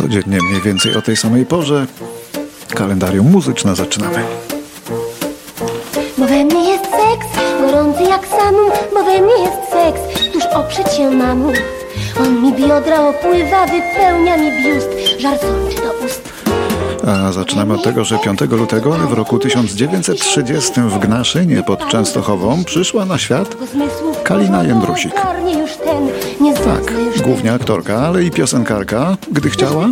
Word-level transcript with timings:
Codziennie 0.00 0.38
mniej 0.42 0.60
więcej 0.60 0.96
o 0.96 1.02
tej 1.02 1.16
samej 1.16 1.46
porze 1.46 1.86
kalendarium 2.74 3.30
muzyczne 3.30 3.76
zaczynamy. 3.76 4.24
Bo 6.18 6.26
we 6.26 6.44
mnie 6.44 6.70
jest 6.70 6.84
seks, 6.84 7.26
gorący 7.60 8.02
jak 8.02 8.26
samum, 8.26 8.70
bo 8.94 9.04
we 9.04 9.20
mnie 9.22 9.44
jest 9.44 9.56
seks, 9.72 10.32
tuż 10.32 10.44
oprzeć 10.54 10.96
się 10.96 11.10
mamu. 11.10 11.52
On 12.20 12.42
mi 12.42 12.52
biodra 12.52 13.08
opływa, 13.08 13.66
wypełnia 13.66 14.36
mi 14.36 14.64
biust, 14.64 14.88
żar 15.18 15.38
sączy 15.38 15.76
do 15.76 16.06
ust. 16.06 16.32
A 17.06 17.32
zaczynamy 17.32 17.74
od 17.74 17.84
tego, 17.84 18.04
że 18.04 18.18
5 18.18 18.40
lutego 18.40 18.90
w 18.90 19.12
roku 19.12 19.38
1930 19.38 20.80
w 20.80 20.98
Gnaszynie 20.98 21.62
pod 21.62 21.88
Częstochową 21.88 22.64
przyszła 22.64 23.04
na 23.04 23.18
świat 23.18 23.56
Kalina 24.22 24.64
Jędrusik. 24.64 25.14
już 25.60 25.76
ten, 25.76 26.09
głównie 27.30 27.52
aktorka, 27.52 27.96
ale 27.96 28.24
i 28.24 28.30
piosenkarka, 28.30 29.16
gdy 29.32 29.50
chciała, 29.50 29.88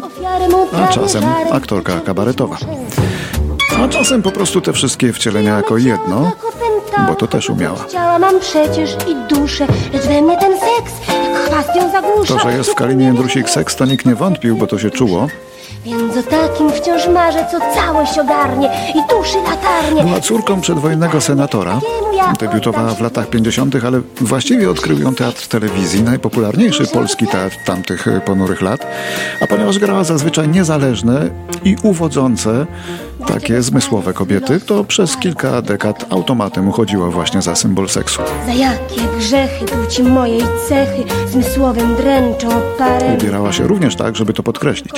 a 0.73 0.93
czasem 0.93 1.25
aktorka 1.53 2.01
kabaretowa. 2.01 2.57
A 3.85 3.89
czasem 3.89 4.23
po 4.23 4.31
prostu 4.31 4.61
te 4.61 4.73
wszystkie 4.73 5.13
wcielenia 5.13 5.57
jako 5.57 5.77
jedno, 5.77 6.33
bo 7.09 7.15
to 7.15 7.27
też 7.27 7.51
umiała. 7.51 7.79
Mam 8.21 8.41
przecież 8.41 8.97
i 9.09 9.35
duszę, 9.35 9.67
lecz 9.93 10.03
we 10.03 10.23
mnie 10.23 10.37
ten 10.37 10.53
seks, 10.53 10.93
zagłusza. 11.93 12.35
To, 12.35 12.41
że 12.41 12.57
jest 12.57 12.71
w 12.71 12.75
Kalinie 12.75 13.05
Jędrusik 13.05 13.51
seks, 13.51 13.77
to 13.77 13.85
nikt 13.85 14.07
nie 14.07 14.15
wątpił, 14.15 14.57
bo 14.57 14.67
to 14.67 14.79
się 14.79 14.91
czuło. 14.91 15.27
Więc 15.85 16.17
o 16.17 16.23
takim 16.23 16.71
wciąż 16.71 17.09
marzę, 17.09 17.47
co 17.51 17.59
całość 17.75 18.19
ogarnie 18.19 18.71
i 18.91 19.11
tuszy 19.11 19.39
latarnie. 19.39 20.05
Była 20.05 20.21
córką 20.21 20.61
przedwojennego 20.61 21.21
senatora. 21.21 21.81
Debiutowała 22.41 22.95
w 22.95 23.01
latach 23.01 23.31
50., 23.31 23.85
ale 23.85 24.01
właściwie 24.21 24.71
odkrył 24.71 24.99
ją 24.99 25.15
teatr 25.15 25.47
telewizji, 25.49 26.03
najpopularniejszy 26.03 26.87
polski 26.87 27.27
teatr 27.27 27.57
tamtych 27.65 28.09
e, 28.09 28.21
ponurych 28.21 28.63
lat. 28.63 28.87
A 29.41 29.47
ponieważ 29.47 29.79
grała 29.79 30.05
zazwyczaj 30.05 30.49
niezależne 30.49 31.31
i 31.65 31.77
uwodzące, 31.83 32.67
takie 33.27 33.63
zmysłowe 33.63 34.13
kobiety, 34.13 34.61
to 34.61 34.85
przez 34.85 35.17
kilka 35.17 35.63
dekad 35.63 36.07
automatem 36.11 36.69
uchodziła 36.69 37.11
właśnie 37.11 37.43
za 37.43 37.57
symbol 37.57 37.89
seksu. 37.89 38.23
Za 38.47 38.53
jakie 38.53 39.01
grzechy 39.19 39.65
płci 39.65 40.03
mojej 40.03 40.43
cechy 40.69 41.05
zmysłowym 41.33 41.97
dręczą 41.97 42.49
parę. 42.79 43.15
Ubierała 43.21 43.53
się 43.53 43.67
również 43.67 43.97
tak, 43.97 44.17
żeby 44.17 44.33
to 44.33 44.43
podkreślić. 44.43 44.93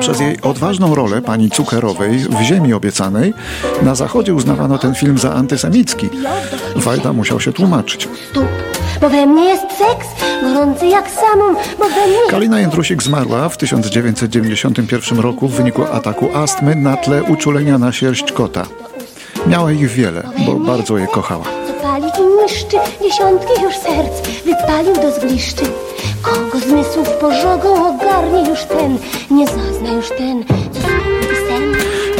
Przez 0.00 0.20
jej 0.20 0.40
odważną 0.40 0.94
rolę 0.94 1.22
pani 1.22 1.50
Cukerowej 1.50 2.18
w 2.18 2.42
Ziemi 2.42 2.72
Obiecanej 2.72 3.34
na 3.82 3.94
Zachodzie 3.94 4.34
uznawano 4.34 4.78
ten 4.78 4.94
film 4.94 5.18
za 5.18 5.34
antysemicki. 5.34 6.08
Wajda 6.76 7.12
musiał 7.12 7.40
się 7.40 7.52
tłumaczyć. 7.52 8.08
Stóp, 8.30 8.46
bo 9.00 9.10
we 9.10 9.26
mnie 9.26 9.44
jest 9.44 9.62
seks, 9.62 10.08
gorący 10.42 10.86
jak 10.86 11.10
bo 11.78 11.84
we 11.84 12.06
mnie 12.06 12.18
Kalina 12.30 12.60
Jędrusik 12.60 13.02
zmarła 13.02 13.48
w 13.48 13.56
1991 13.56 15.20
roku 15.20 15.48
w 15.48 15.52
wyniku 15.52 15.84
ataku 15.84 16.28
astmy 16.36 16.74
na 16.74 16.96
tle 16.96 17.22
uczulenia 17.22 17.78
na 17.78 17.92
sierść 17.92 18.32
kota. 18.32 18.66
Miała 19.46 19.72
ich 19.72 19.90
wiele, 19.90 20.22
bo 20.46 20.54
bardzo 20.54 20.98
je 20.98 21.06
kochała. 21.06 21.44
i 22.20 22.42
niszczy 22.42 22.76
dziesiątki 23.02 23.62
już 23.62 23.76
serc, 23.76 24.28
wypalił 24.44 24.94
do 24.94 25.20
zgliszczy. 25.20 25.62
Kogo 26.22 26.58
zmysłów 26.58 27.08
pożogą 27.08 27.94
ogarnie 27.94 28.50
już 28.50 28.64
ten, 28.64 28.98
nie 29.30 29.46
zazna 29.46 29.92
już 29.92 30.08
ten, 30.08 30.44
co 30.72 31.09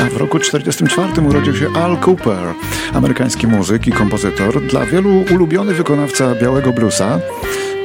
w 0.08 0.16
roku 0.16 0.38
1944 0.38 1.28
urodził 1.28 1.56
się 1.56 1.66
Al 1.76 1.96
Cooper, 2.06 2.54
amerykański 2.94 3.46
muzyk 3.46 3.86
i 3.86 3.92
kompozytor, 3.92 4.62
dla 4.62 4.86
wielu 4.86 5.24
ulubiony 5.34 5.74
wykonawca 5.74 6.34
białego 6.34 6.72
bluesa, 6.72 7.20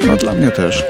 no 0.08 0.18
dla 0.18 0.34
mnie 0.34 0.52
też. 0.52 0.84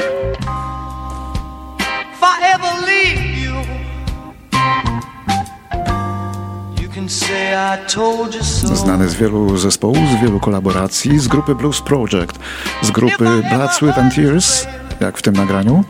Znany 8.73 9.09
z 9.09 9.15
wielu 9.15 9.57
zespołów, 9.57 9.97
z 10.17 10.21
wielu 10.21 10.39
kolaboracji, 10.39 11.19
z 11.19 11.27
grupy 11.27 11.55
Blues 11.55 11.81
Project, 11.81 12.39
z 12.81 12.91
grupy 12.91 13.25
Blood, 13.53 13.71
Sweat 13.71 13.97
and 13.97 14.15
Tears, 14.15 14.67
jak 14.99 15.17
w 15.17 15.21
tym 15.21 15.33
nagraniu. 15.33 15.83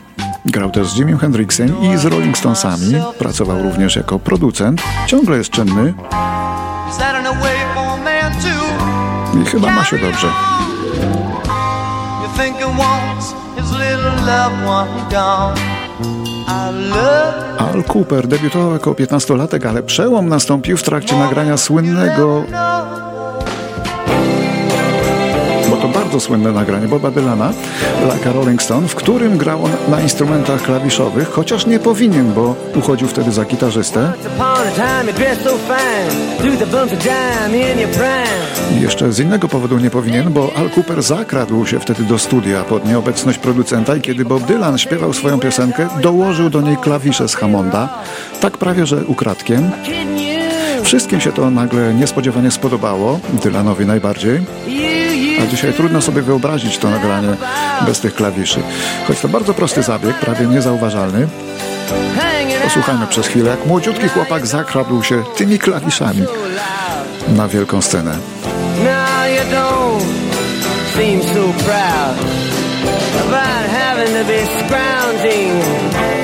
Grał 0.45 0.72
też 0.72 0.88
z 0.88 0.97
Jimmy 0.97 1.17
Hendrixem 1.17 1.81
i 1.81 1.97
z 1.97 2.06
Rolling 2.06 2.38
Stonesami. 2.38 2.94
Pracował 3.19 3.63
również 3.63 3.95
jako 3.95 4.19
producent. 4.19 4.81
Ciągle 5.07 5.38
jest 5.38 5.50
czynny 5.50 5.94
i 9.41 9.45
chyba 9.45 9.72
ma 9.72 9.83
się 9.83 9.97
dobrze. 9.97 10.28
Al 17.57 17.83
Cooper 17.83 18.27
debiutował 18.27 18.73
jako 18.73 18.91
15-latek, 18.91 19.67
ale 19.67 19.83
przełom 19.83 20.29
nastąpił 20.29 20.77
w 20.77 20.83
trakcie 20.83 21.17
nagrania 21.17 21.57
słynnego, 21.57 22.44
bardzo 26.16 26.28
słynne 26.28 26.52
nagranie 26.52 26.88
Boba 26.88 27.12
Dylana, 27.12 27.53
Like 28.14 28.30
a 28.30 28.34
Rolling 28.34 28.62
Stone, 28.62 28.88
w 28.88 28.96
którym 28.96 29.38
grał 29.38 29.64
on 29.64 29.72
na 29.90 30.02
instrumentach 30.02 30.62
klawiszowych, 30.62 31.30
chociaż 31.30 31.66
nie 31.66 31.80
powinien, 31.80 32.34
bo 32.34 32.56
uchodził 32.76 33.08
wtedy 33.08 33.31
za 33.31 33.46
gitarzystę. 33.46 34.14
I 38.78 38.81
jeszcze 38.81 39.12
z 39.12 39.20
innego 39.20 39.48
powodu 39.48 39.78
nie 39.78 39.90
powinien, 39.90 40.34
bo 40.34 40.52
Al 40.56 40.70
Cooper 40.70 41.04
zakradł 41.04 41.66
się 41.66 41.80
wtedy 41.80 42.04
do 42.04 42.20
studia 42.20 42.64
pod 42.64 42.86
nieobecność 42.86 43.38
producenta 43.38 43.96
i 43.96 44.02
kiedy 44.02 44.25
Bob 44.25 44.44
Dylan 44.44 44.78
śpiewał 44.78 45.14
swoją 45.14 45.40
piosenkę, 45.40 45.88
dołożył 46.02 46.50
do 46.50 46.62
niej 46.62 46.78
klawisze 46.78 47.28
z 47.28 47.36
Hammonda, 47.36 47.90
tak 48.42 48.58
prawie 48.58 48.86
że 48.86 49.06
ukradkiem. 49.06 49.72
Wszystkim 50.84 51.22
się 51.22 51.31
to 51.31 51.52
nagle 51.52 51.94
niespodziewanie 51.94 52.52
spodobało, 52.52 53.20
Dylanowi 53.44 53.86
najbardziej. 53.86 54.42
A 55.44 55.46
dzisiaj 55.46 55.73
trudno 55.73 56.01
sobie 56.01 56.22
wyobrazić 56.22 56.78
to 56.78 56.90
nagranie 56.90 57.35
bez 57.85 58.00
tych 58.00 58.16
klawiszy. 58.16 58.59
Choć 59.07 59.19
to 59.19 59.28
bardzo 59.28 59.53
prosty 59.53 59.84
zabieg, 59.84 60.19
prawie 60.19 60.47
niezauważalny. 60.47 61.28
Posłuchajmy 62.63 63.07
przez 63.07 63.28
chwilę, 63.28 63.50
jak 63.50 63.66
młodziutki 63.66 64.07
chłopak 64.07 64.47
zakradł 64.47 65.03
się 65.03 65.24
tymi 65.38 65.59
klawiszami 65.59 66.24
na 67.28 67.47
wielką 67.47 67.81
scenę. 67.81 68.18
Seem 70.95 71.22
so 71.22 71.53
proud 71.66 72.18
about 73.28 73.69
having 73.69 74.13
to 74.13 74.24
be 74.24 74.45
scrounging 74.45 76.15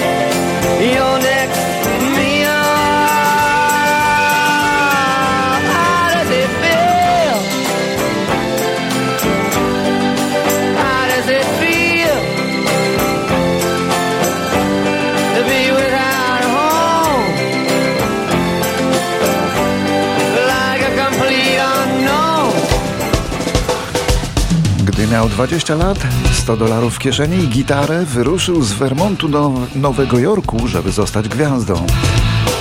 20 25.31 25.75
lat, 25.75 25.97
100 26.34 26.58
dolarów 26.58 26.96
w 26.96 27.00
kieszeni 27.00 27.44
i 27.44 27.47
gitarę, 27.47 28.06
wyruszył 28.06 28.62
z 28.62 28.74
Vermontu 28.74 29.30
do 29.30 29.53
Nowego 29.75 30.19
Jorku, 30.19 30.68
żeby 30.68 30.92
zostać 30.92 31.30
gwiazdą. 31.30 31.86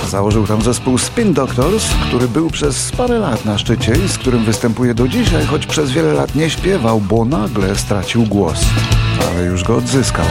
Założył 0.09 0.47
tam 0.47 0.61
zespół 0.61 0.97
Spin 0.97 1.33
Doctors, 1.33 1.85
który 2.07 2.27
był 2.27 2.49
przez 2.49 2.91
parę 2.91 3.19
lat 3.19 3.45
na 3.45 3.57
szczycie 3.57 3.93
i 4.05 4.09
z 4.09 4.17
którym 4.17 4.45
występuje 4.45 4.93
do 4.93 5.07
dzisiaj, 5.07 5.45
choć 5.45 5.65
przez 5.65 5.91
wiele 5.91 6.13
lat 6.13 6.35
nie 6.35 6.49
śpiewał, 6.49 7.01
bo 7.01 7.25
nagle 7.25 7.75
stracił 7.75 8.23
głos. 8.25 8.65
Ale 9.31 9.45
już 9.45 9.63
go 9.63 9.75
odzyskał. 9.75 10.25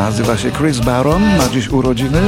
Nazywa 0.00 0.36
się 0.36 0.50
Chris 0.50 0.78
Baron, 0.78 1.22
ma 1.38 1.48
dziś 1.48 1.68
urodziny, 1.68 2.20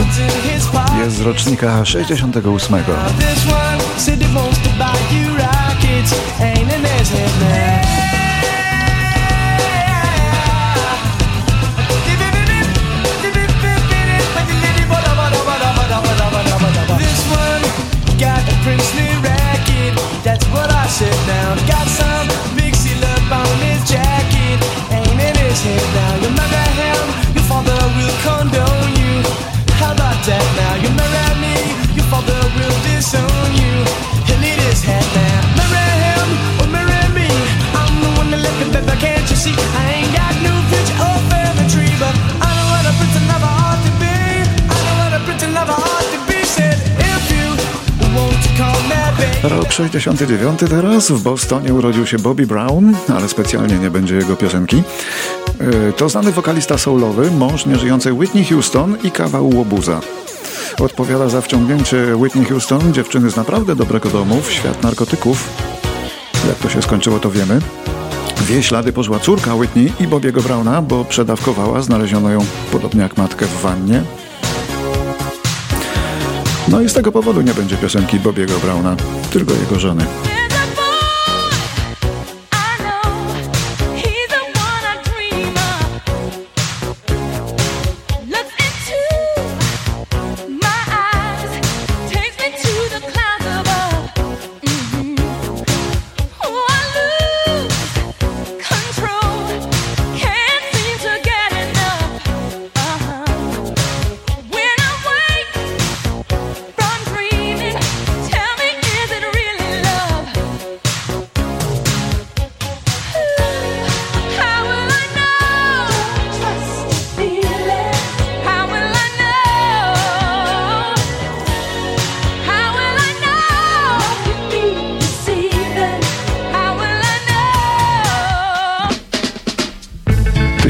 jest 0.98 1.16
z 1.16 1.20
rocznika 1.20 1.84
68. 1.84 2.84
This 3.18 3.52
one 3.52 3.78
said 3.96 4.22
he 4.22 4.34
wants 4.34 4.58
to 4.58 4.68
buy 4.68 5.16
you 5.16 5.36
rockets. 5.36 6.14
Ain't 6.40 6.74
in 6.76 6.84
his 6.84 7.10
head 7.10 7.30
now. 7.40 8.02
This 16.98 17.20
one 17.30 17.62
got 18.18 18.42
a 18.48 18.56
princely 18.64 19.08
racket. 19.22 20.24
That's 20.24 20.46
what 20.46 20.70
I 20.70 20.88
said 20.88 21.16
now. 21.26 21.54
Got 21.66 21.88
some 21.88 22.11
69 49.88 50.60
teraz 50.70 51.10
w 51.10 51.22
Bostonie 51.22 51.74
urodził 51.74 52.06
się 52.06 52.18
Bobby 52.18 52.46
Brown, 52.46 52.94
ale 53.16 53.28
specjalnie 53.28 53.78
nie 53.78 53.90
będzie 53.90 54.14
jego 54.14 54.36
piosenki. 54.36 54.82
E, 55.60 55.92
to 55.92 56.08
znany 56.08 56.32
wokalista 56.32 56.78
soulowy, 56.78 57.30
mąż 57.30 57.66
nieżyjącej 57.66 58.12
Whitney 58.12 58.44
Houston 58.44 58.96
i 59.04 59.10
kawał 59.10 59.48
łobuza. 59.56 60.00
Odpowiada 60.80 61.28
za 61.28 61.40
wciągnięcie 61.40 62.16
Whitney 62.16 62.44
Houston, 62.44 62.92
dziewczyny 62.92 63.30
z 63.30 63.36
naprawdę 63.36 63.76
dobrego 63.76 64.08
domu, 64.08 64.40
w 64.42 64.52
świat 64.52 64.82
narkotyków. 64.82 65.48
Jak 66.48 66.56
to 66.56 66.68
się 66.68 66.82
skończyło, 66.82 67.20
to 67.20 67.30
wiemy. 67.30 67.60
W 68.36 68.62
ślady 68.62 68.92
poszła 68.92 69.18
córka 69.18 69.54
Whitney 69.54 69.92
i 70.00 70.06
Bobiego 70.06 70.42
Browna, 70.42 70.82
bo 70.82 71.04
przedawkowała, 71.04 71.82
znaleziono 71.82 72.30
ją 72.30 72.44
podobnie 72.72 73.02
jak 73.02 73.16
matkę 73.16 73.46
w 73.46 73.62
wannie. 73.62 74.02
No 76.68 76.80
i 76.80 76.88
z 76.88 76.92
tego 76.92 77.12
powodu 77.12 77.40
nie 77.40 77.54
będzie 77.54 77.76
piosenki 77.76 78.20
Bobiego 78.20 78.58
Browna, 78.58 78.96
tylko 79.30 79.52
jego 79.54 79.80
żony. 79.80 80.06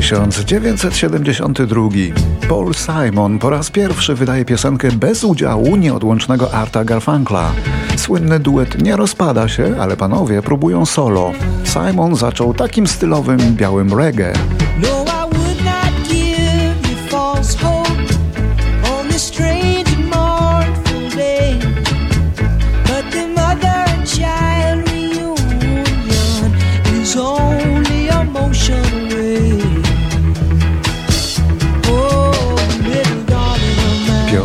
Tysiąc 0.03 0.45
dziewięćset 0.45 0.97
siedemdziesiąty 0.97 1.67
drugi. 1.67 2.13
Paul 2.49 2.75
Simon 2.75 3.39
po 3.39 3.51
raz 3.51 3.71
pierwszy 3.71 4.15
wydaje 4.15 4.45
piosenkę 4.45 4.93
bez 4.93 5.25
udziału 5.25 5.77
nieodłącznego 5.77 6.55
Arta 6.55 6.85
Garfunkla. 6.85 7.53
Słynny 7.97 8.41
duet 8.41 8.83
nie 8.83 8.97
rozpada 8.97 9.49
się, 9.49 9.75
ale 9.81 9.97
panowie 9.97 10.43
próbują 10.43 10.87
solo. 10.87 11.33
Simon 11.65 12.17
zaczął 12.17 12.55
takim 12.55 12.87
stylowym 12.87 13.39
białym 13.57 13.99
reggae. 13.99 14.33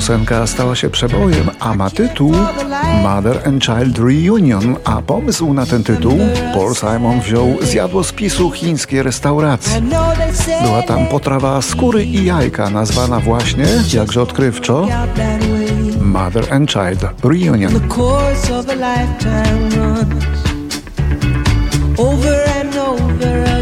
Piosenka 0.07 0.47
stała 0.47 0.75
się 0.75 0.89
przebojem, 0.89 1.49
a 1.59 1.75
ma 1.75 1.89
tytuł 1.89 2.31
Mother 3.03 3.47
and 3.47 3.63
Child 3.65 3.97
Reunion, 3.97 4.75
a 4.83 5.01
pomysł 5.01 5.53
na 5.53 5.65
ten 5.65 5.83
tytuł 5.83 6.19
Paul 6.53 6.75
Simon 6.75 7.19
wziął 7.19 7.57
z 7.61 7.73
jadłospisu 7.73 8.51
chińskiej 8.51 9.03
restauracji. 9.03 9.81
Była 10.63 10.81
tam 10.81 11.07
potrawa 11.07 11.61
skóry 11.61 12.05
i 12.05 12.25
jajka, 12.25 12.69
nazwana 12.69 13.19
właśnie, 13.19 13.65
jakże 13.93 14.21
odkrywczo. 14.21 14.87
Mother 16.01 16.53
and 16.53 16.71
Child 16.71 17.05
Reunion. 17.23 17.73
Over 21.97 22.49
and 22.61 22.75
over 22.77 23.56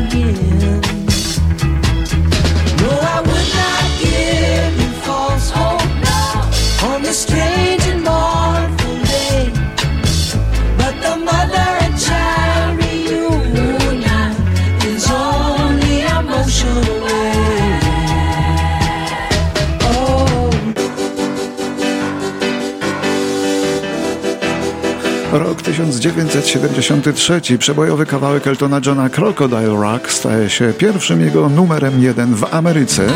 Rok 25.31 25.61
1973. 25.61 27.41
Przebojowy 27.59 28.05
kawałek 28.05 28.47
Eltona 28.47 28.81
Johna 28.85 29.09
Crocodile 29.09 29.67
Rock 29.67 30.11
staje 30.11 30.49
się 30.49 30.73
pierwszym 30.73 31.21
jego 31.21 31.49
numerem 31.49 32.03
jeden 32.03 32.35
w 32.35 32.53
Ameryce 32.53 33.07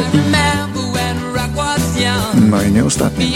no 2.40 2.62
i 2.62 2.72
nie 2.72 2.86
ostatnim. 2.86 3.34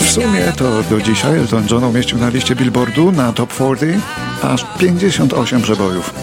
W 0.00 0.10
sumie 0.12 0.52
to 0.56 0.82
do 0.82 1.00
dzisiaj 1.00 1.38
Elton 1.38 1.66
John 1.70 1.84
umieścił 1.84 2.18
na 2.18 2.28
liście 2.28 2.56
Billboardu 2.56 3.12
na 3.12 3.32
Top 3.32 3.52
40 3.52 4.00
aż 4.42 4.66
58 4.78 5.62
przebojów. 5.62 6.14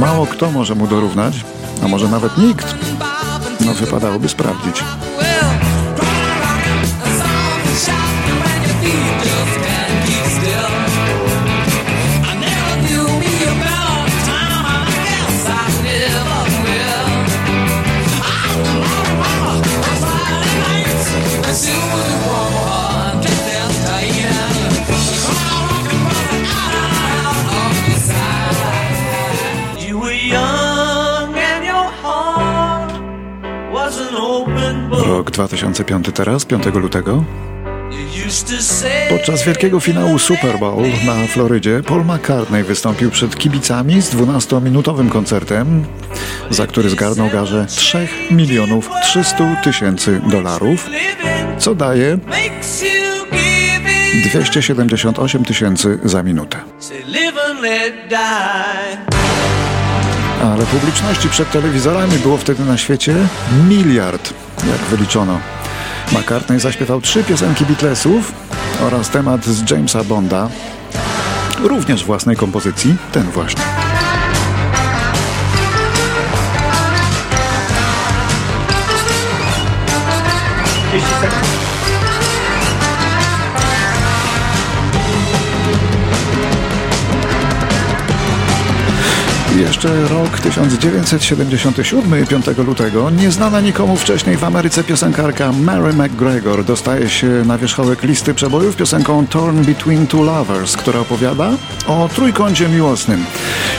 Mało 0.00 0.26
kto 0.26 0.50
może 0.50 0.74
mu 0.74 0.86
dorównać, 0.86 1.34
a 1.82 1.88
może 1.88 2.08
nawet 2.08 2.38
nikt. 2.38 2.74
No 3.66 3.74
wypadałoby 3.74 4.28
sprawdzić. 4.28 4.84
2005 35.38 36.06
teraz, 36.14 36.44
5 36.44 36.66
lutego. 36.74 37.24
Podczas 39.08 39.42
wielkiego 39.42 39.80
finału 39.80 40.18
Super 40.18 40.58
Bowl 40.58 40.84
na 41.06 41.26
Florydzie 41.26 41.82
Paul 41.86 42.04
McCartney 42.04 42.64
wystąpił 42.64 43.10
przed 43.10 43.36
kibicami 43.36 44.02
z 44.02 44.14
12-minutowym 44.14 45.08
koncertem, 45.08 45.84
za 46.50 46.66
który 46.66 46.90
zgarnął 46.90 47.30
garze 47.30 47.66
3 47.68 48.08
milionów 48.30 48.90
300 49.02 49.56
tysięcy 49.56 50.20
dolarów, 50.30 50.88
co 51.58 51.74
daje 51.74 52.18
makes 52.26 52.82
you 52.82 53.26
give 53.30 54.24
it. 54.24 54.30
278 54.30 55.44
tysięcy 55.44 55.98
za 56.04 56.22
minutę. 56.22 56.58
Ale 60.42 60.66
publiczności 60.66 61.28
przed 61.28 61.50
telewizorami 61.50 62.18
było 62.18 62.36
wtedy 62.36 62.64
na 62.64 62.76
świecie 62.76 63.14
miliard, 63.68 64.34
jak 64.70 64.80
wyliczono. 64.80 65.38
McCartney 66.12 66.60
zaśpiewał 66.60 67.00
trzy 67.00 67.24
piosenki 67.24 67.64
Beatlesów 67.64 68.32
oraz 68.80 69.10
temat 69.10 69.44
z 69.44 69.70
Jamesa 69.70 70.04
Bonda, 70.04 70.48
również 71.62 72.04
własnej 72.04 72.36
kompozycji, 72.36 72.96
ten 73.12 73.22
właśnie. 73.22 73.62
Jeszcze 89.56 90.08
rok 90.08 90.38
1977, 90.38 92.26
5 92.26 92.46
lutego, 92.66 93.10
nieznana 93.10 93.60
nikomu 93.60 93.96
wcześniej 93.96 94.36
w 94.36 94.44
Ameryce 94.44 94.84
piosenkarka 94.84 95.52
Mary 95.52 95.92
McGregor 95.92 96.64
dostaje 96.64 97.08
się 97.08 97.26
na 97.26 97.58
wierzchołek 97.58 98.02
listy 98.02 98.34
przebojów 98.34 98.76
piosenką 98.76 99.26
Torn 99.26 99.64
Between 99.64 100.06
Two 100.06 100.22
Lovers, 100.22 100.76
która 100.76 101.00
opowiada 101.00 101.50
o 101.86 102.08
trójkącie 102.14 102.68
miłosnym. 102.68 103.24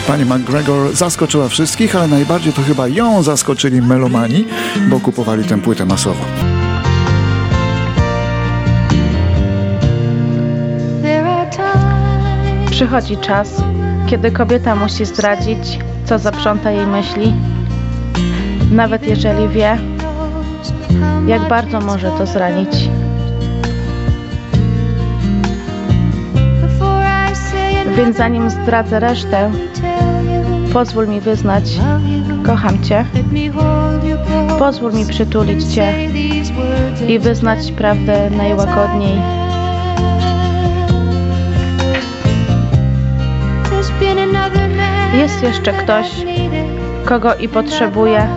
Pani 0.06 0.24
McGregor 0.24 0.96
zaskoczyła 0.96 1.48
wszystkich, 1.48 1.96
ale 1.96 2.08
najbardziej 2.08 2.52
to 2.52 2.62
chyba 2.62 2.88
ją 2.88 3.22
zaskoczyli 3.22 3.82
melomani, 3.82 4.44
bo 4.88 5.00
kupowali 5.00 5.44
tę 5.44 5.60
płytę 5.60 5.86
masowo. 5.86 6.24
Przychodzi 12.70 13.16
czas, 13.16 13.62
kiedy 14.10 14.30
kobieta 14.30 14.76
musi 14.76 15.04
zdradzić, 15.04 15.78
co 16.04 16.18
zaprząta 16.18 16.70
jej 16.70 16.86
myśli, 16.86 17.32
nawet 18.72 19.06
jeżeli 19.06 19.48
wie, 19.48 19.78
jak 21.26 21.48
bardzo 21.48 21.80
może 21.80 22.10
to 22.10 22.26
zranić. 22.26 22.90
Więc 27.96 28.16
zanim 28.16 28.50
zdradzę 28.50 29.00
resztę, 29.00 29.50
pozwól 30.72 31.08
mi 31.08 31.20
wyznać, 31.20 31.64
kocham 32.46 32.82
Cię. 32.82 33.04
Pozwól 34.58 34.92
mi 34.92 35.06
przytulić 35.06 35.64
Cię 35.64 35.94
i 37.08 37.18
wyznać 37.18 37.72
prawdę 37.72 38.30
najłagodniej. 38.30 39.49
Jest 45.14 45.42
jeszcze 45.42 45.72
ktoś, 45.72 46.06
kogo 47.04 47.34
i 47.34 47.48
potrzebuję 47.48 48.28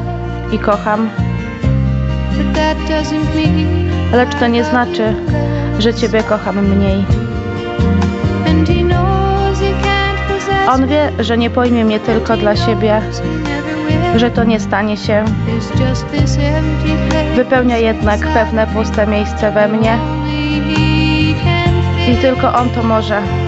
i 0.51 0.59
kocham, 0.59 1.09
lecz 4.13 4.35
to 4.39 4.47
nie 4.47 4.63
znaczy, 4.63 5.15
że 5.79 5.93
Ciebie 5.93 6.23
kocham 6.23 6.65
mniej. 6.67 7.05
On 10.69 10.87
wie, 10.87 11.11
że 11.19 11.37
nie 11.37 11.49
pojmie 11.49 11.85
mnie 11.85 11.99
tylko 11.99 12.37
dla 12.37 12.55
siebie, 12.55 13.01
że 14.15 14.31
to 14.31 14.43
nie 14.43 14.59
stanie 14.59 14.97
się. 14.97 15.25
Wypełnia 17.35 17.77
jednak 17.77 18.19
pewne 18.19 18.67
puste 18.67 19.07
miejsce 19.07 19.51
we 19.51 19.67
mnie 19.67 19.97
i 22.09 22.15
tylko 22.21 22.53
On 22.53 22.69
to 22.69 22.83
może. 22.83 23.42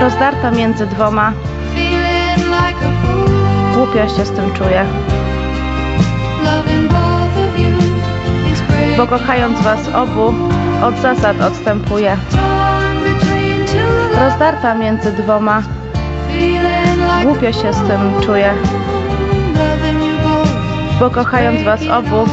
Rozdarta 0.00 0.50
między 0.50 0.86
dwoma, 0.86 1.32
głupio 3.74 4.08
się 4.08 4.24
z 4.24 4.30
tym 4.30 4.52
czuję, 4.52 4.84
bo 8.96 9.06
kochając 9.06 9.60
Was 9.60 9.88
obu, 9.94 10.34
od 10.82 10.98
zasad 10.98 11.40
odstępuję. 11.40 12.16
Rozdarta 14.24 14.74
między 14.74 15.12
dwoma, 15.12 15.62
głupio 17.22 17.52
się 17.52 17.72
z 17.72 17.82
tym 17.82 18.20
czuję, 18.26 18.54
bo 21.00 21.10
kochając 21.10 21.62
Was 21.62 21.80
obu, 21.88 22.24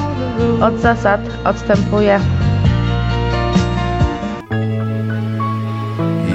od 0.61 0.79
zasad 0.79 1.21
odstępuję. 1.45 2.19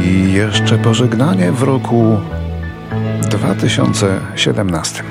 I 0.05 0.33
jeszcze 0.33 0.79
pożegnanie 0.79 1.53
w 1.53 1.63
roku 1.63 2.21
2017. 3.31 5.03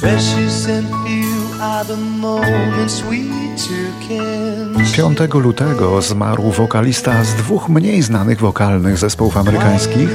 Precious 0.00 0.68
and 0.68 0.88
few 0.88 1.62
are 1.62 1.84
the 1.84 1.96
moments 1.96 3.00
we 3.00 3.16
took 3.56 4.10
in 4.10 4.74
5 5.18 5.34
lutego 5.34 6.02
zmarł 6.02 6.50
wokalista 6.50 7.24
z 7.24 7.34
dwóch 7.34 7.68
mniej 7.68 8.02
znanych 8.02 8.40
wokalnych 8.40 8.98
zespołów 8.98 9.36
amerykańskich, 9.36 10.08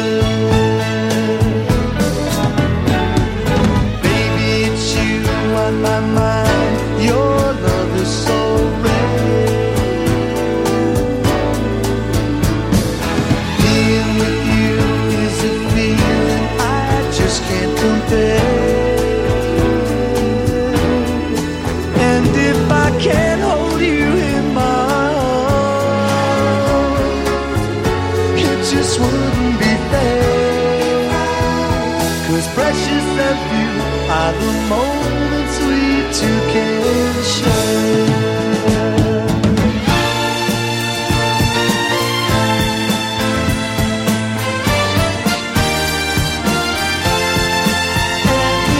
Precious 32.70 33.08
and 33.26 33.38
few 33.50 33.74
are 34.14 34.32
the 34.42 34.52
moments 34.70 35.54
we 35.66 35.80
two 36.18 36.38
can 36.52 37.12
share. 37.34 38.06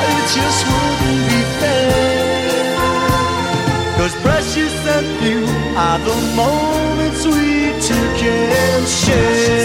it 0.09 0.25
just 0.37 0.61
wouldn't 0.71 1.21
be 1.29 1.41
fair. 1.59 2.65
Cause 3.95 4.15
precious 4.23 4.75
are 5.77 5.99
the 5.99 6.15
moments 6.35 6.80
we 8.21 8.27
two 8.27 8.47
can 8.49 8.85
share. 8.85 9.60